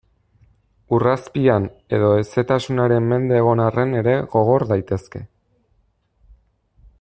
Ur 0.97 1.03
azpian 1.09 1.67
edo 1.97 2.09
hezetasunaren 2.21 3.11
mende 3.11 3.37
egon 3.41 3.61
arren 3.67 3.93
ere 4.01 4.17
gogor 4.37 4.67
daitezke. 4.73 5.23